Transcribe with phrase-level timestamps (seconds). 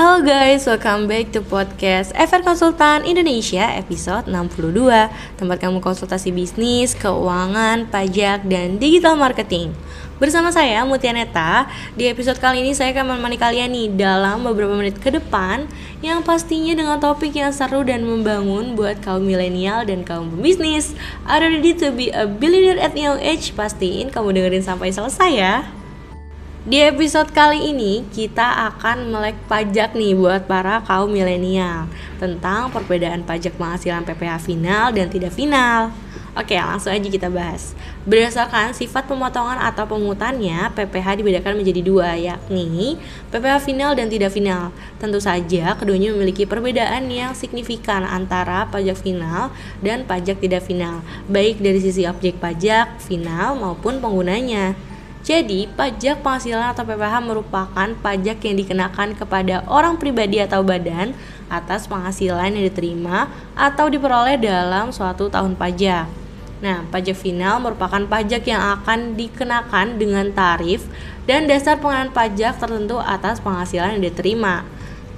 [0.00, 4.72] Halo guys, welcome back to podcast FR Konsultan Indonesia episode 62
[5.36, 9.76] Tempat kamu konsultasi bisnis, keuangan, pajak, dan digital marketing.
[10.16, 11.68] Bersama saya Mutia Neta.
[12.00, 15.68] Di episode kali ini saya akan menemani kalian nih dalam beberapa menit ke depan
[16.00, 20.96] Yang pastinya dengan topik yang seru dan membangun buat kaum milenial dan kaum pembisnis.
[21.28, 23.52] Are ready to be a billionaire at young age?
[23.52, 25.79] Pastiin kamu dengerin sampai selesai ya
[26.60, 31.88] di episode kali ini kita akan melek pajak nih buat para kaum milenial
[32.20, 35.88] tentang perbedaan pajak penghasilan PPh final dan tidak final.
[36.36, 37.74] Oke, langsung aja kita bahas.
[38.06, 43.00] Berdasarkan sifat pemotongan atau pemungutannya, PPh dibedakan menjadi dua, yakni
[43.34, 44.70] PPh final dan tidak final.
[45.00, 51.58] Tentu saja keduanya memiliki perbedaan yang signifikan antara pajak final dan pajak tidak final, baik
[51.58, 54.89] dari sisi objek pajak final maupun penggunanya.
[55.20, 61.12] Jadi, pajak penghasilan atau PPh merupakan pajak yang dikenakan kepada orang pribadi atau badan
[61.52, 66.08] atas penghasilan yang diterima atau diperoleh dalam suatu tahun pajak.
[66.64, 70.88] Nah, pajak final merupakan pajak yang akan dikenakan dengan tarif
[71.28, 74.64] dan dasar pengenaan pajak tertentu atas penghasilan yang diterima.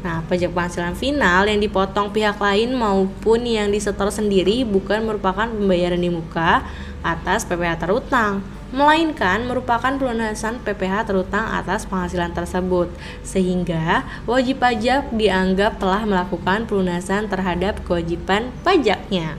[0.02, 6.02] Nah, pajak penghasilan final yang dipotong pihak lain maupun yang disetor sendiri bukan merupakan pembayaran
[6.02, 6.66] di muka
[7.06, 12.88] atas PPh terutang melainkan merupakan pelunasan PPh terutang atas penghasilan tersebut,
[13.20, 19.36] sehingga wajib pajak dianggap telah melakukan pelunasan terhadap kewajiban pajaknya.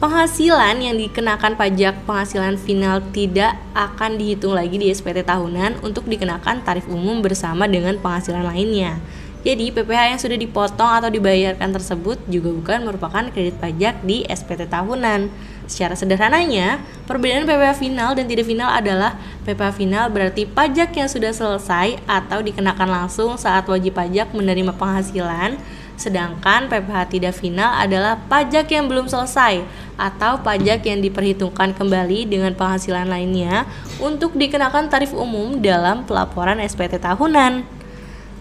[0.00, 6.64] Penghasilan yang dikenakan pajak penghasilan final tidak akan dihitung lagi di SPT tahunan untuk dikenakan
[6.64, 8.96] tarif umum bersama dengan penghasilan lainnya.
[9.40, 14.68] Jadi PPh yang sudah dipotong atau dibayarkan tersebut juga bukan merupakan kredit pajak di SPT
[14.68, 15.28] tahunan.
[15.70, 19.14] Secara sederhananya, perbedaan PPh final dan tidak final adalah
[19.46, 25.54] PPh final berarti pajak yang sudah selesai atau dikenakan langsung saat wajib pajak menerima penghasilan,
[25.94, 29.62] sedangkan PPh tidak final adalah pajak yang belum selesai
[29.94, 33.62] atau pajak yang diperhitungkan kembali dengan penghasilan lainnya
[34.02, 37.62] untuk dikenakan tarif umum dalam pelaporan SPT tahunan.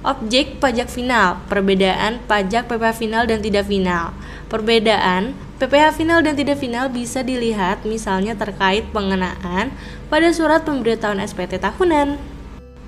[0.01, 4.17] Objek pajak final, perbedaan pajak PPh final dan tidak final.
[4.49, 9.75] Perbedaan PPh final dan tidak final bisa dilihat misalnya terkait pengenaan
[10.07, 12.15] pada surat pemberitahuan SPT tahunan.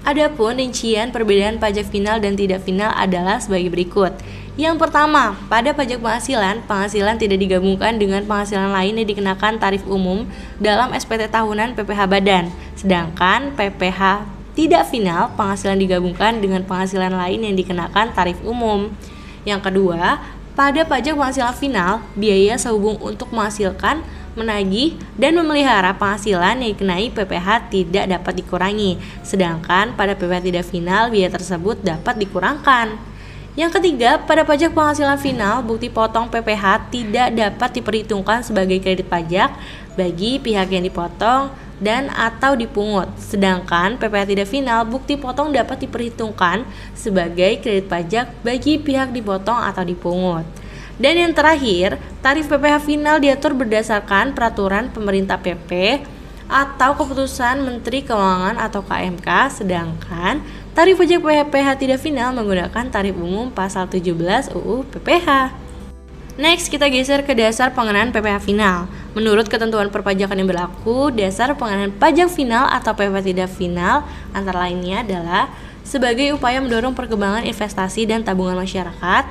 [0.07, 4.15] Adapun rincian perbedaan pajak final dan tidak final adalah sebagai berikut.
[4.55, 10.23] Yang pertama, pada pajak penghasilan, penghasilan tidak digabungkan dengan penghasilan lain yang dikenakan tarif umum
[10.55, 12.55] dalam SPT tahunan PPh badan.
[12.79, 14.23] Sedangkan PPh
[14.55, 18.95] tidak final, penghasilan digabungkan dengan penghasilan lain yang dikenakan tarif umum.
[19.43, 20.19] Yang kedua,
[20.51, 24.03] pada pajak penghasilan final, biaya sehubung untuk menghasilkan,
[24.35, 28.99] menagih, dan memelihara penghasilan yang dikenai PPh tidak dapat dikurangi.
[29.23, 32.99] Sedangkan pada PPh tidak final, biaya tersebut dapat dikurangkan.
[33.59, 39.51] Yang ketiga, pada pajak penghasilan final, bukti potong PPh tidak dapat diperhitungkan sebagai kredit pajak
[39.99, 41.51] bagi pihak yang dipotong
[41.81, 43.09] dan atau dipungut.
[43.17, 49.81] Sedangkan PPh tidak final, bukti potong dapat diperhitungkan sebagai kredit pajak bagi pihak dipotong atau
[49.81, 50.45] dipungut.
[51.01, 56.05] Dan yang terakhir, tarif PPh final diatur berdasarkan peraturan pemerintah PP
[56.45, 60.45] atau keputusan Menteri Keuangan atau KMK, sedangkan
[60.77, 65.70] tarif pajak PPh tidak final menggunakan tarif umum pasal 17 UU PPh.
[66.39, 68.87] Next, kita geser ke dasar pengenaan PPh final.
[69.11, 75.03] Menurut ketentuan perpajakan yang berlaku, dasar pengenaan pajak final atau PPh tidak final antara lainnya
[75.03, 75.51] adalah
[75.83, 79.27] sebagai upaya mendorong perkembangan investasi dan tabungan masyarakat,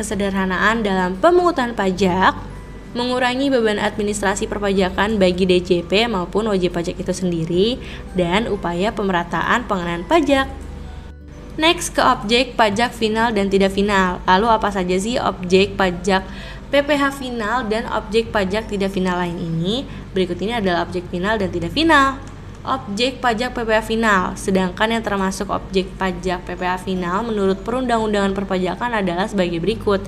[0.00, 2.32] kesederhanaan dalam pemungutan pajak,
[2.96, 7.76] mengurangi beban administrasi perpajakan bagi DJP maupun wajib pajak itu sendiri,
[8.16, 10.48] dan upaya pemerataan pengenaan pajak.
[11.60, 14.24] Next ke objek pajak final dan tidak final.
[14.24, 16.24] Lalu apa saja sih objek pajak
[16.72, 19.84] PPh final dan objek pajak tidak final lain ini?
[20.16, 22.16] Berikut ini adalah objek final dan tidak final.
[22.64, 29.28] Objek pajak PPh final, sedangkan yang termasuk objek pajak PPh final menurut perundang-undangan perpajakan adalah
[29.28, 30.00] sebagai berikut.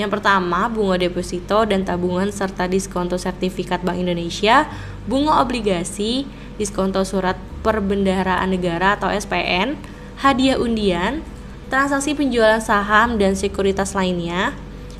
[0.00, 4.72] Yang pertama, bunga deposito dan tabungan serta diskonto sertifikat Bank Indonesia,
[5.04, 6.24] bunga obligasi,
[6.56, 9.76] diskonto surat perbendaharaan negara atau SPN,
[10.18, 11.24] hadiah undian,
[11.72, 14.54] transaksi penjualan saham dan sekuritas lainnya,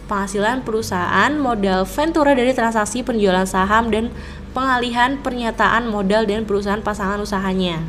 [0.06, 4.12] penghasilan perusahaan, modal ventura dari transaksi penjualan saham dan
[4.54, 7.82] pengalihan pernyataan modal dan perusahaan pasangan usahanya.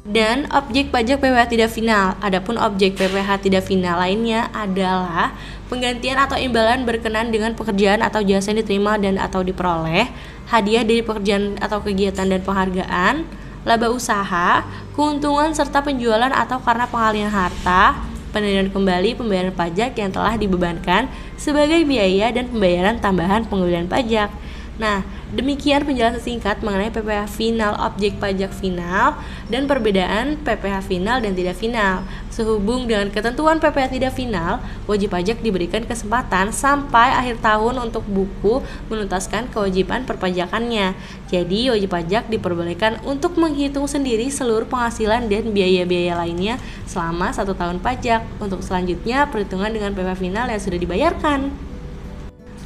[0.00, 2.16] Dan objek pajak PPh tidak final.
[2.24, 5.36] Adapun objek PPh tidak final lainnya adalah
[5.68, 10.08] penggantian atau imbalan berkenan dengan pekerjaan atau jasa yang diterima dan atau diperoleh,
[10.50, 13.28] hadiah dari pekerjaan atau kegiatan dan penghargaan,
[13.68, 14.64] laba usaha,
[14.96, 18.00] keuntungan serta penjualan atau karena pengalihan harta,
[18.32, 24.32] penerimaan kembali pembayaran pajak yang telah dibebankan sebagai biaya dan pembayaran tambahan pengambilan pajak.
[24.80, 25.04] Nah,
[25.36, 29.12] demikian penjelasan singkat mengenai PPh final objek pajak final
[29.52, 32.00] dan perbedaan PPh final dan tidak final.
[32.32, 38.64] Sehubung dengan ketentuan PPh tidak final, wajib pajak diberikan kesempatan sampai akhir tahun untuk buku
[38.88, 40.96] menuntaskan kewajiban perpajakannya.
[41.28, 46.56] Jadi, wajib pajak diperbolehkan untuk menghitung sendiri seluruh penghasilan dan biaya-biaya lainnya
[46.88, 48.24] selama satu tahun pajak.
[48.40, 51.69] Untuk selanjutnya, perhitungan dengan PPh final yang sudah dibayarkan.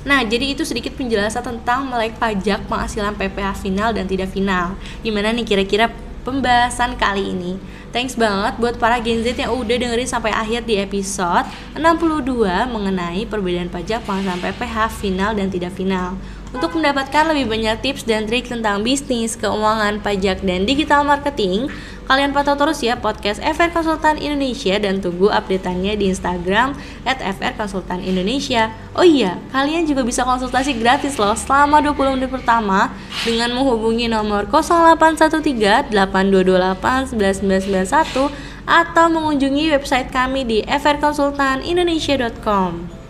[0.04, 4.76] Nah, jadi itu sedikit penjelasan tentang melek pajak penghasilan PPh final dan tidak final.
[5.00, 5.88] Gimana nih kira-kira
[6.28, 7.56] pembahasan kali ini?
[7.88, 12.36] Thanks banget buat para Gen Z yang udah dengerin sampai akhir di episode 62
[12.68, 16.20] mengenai perbedaan pajak penghasilan PPh final dan tidak final.
[16.54, 21.66] Untuk mendapatkan lebih banyak tips dan trik tentang bisnis, keuangan, pajak, dan digital marketing,
[22.06, 27.58] kalian pantau terus ya podcast FR Konsultan Indonesia dan tunggu update-annya di Instagram at FR
[27.58, 28.70] Konsultan Indonesia.
[28.94, 32.94] Oh iya, kalian juga bisa konsultasi gratis loh selama 20 menit pertama
[33.26, 38.30] dengan menghubungi nomor 0813 8228 1991
[38.62, 43.03] atau mengunjungi website kami di frkonsultanindonesia.com.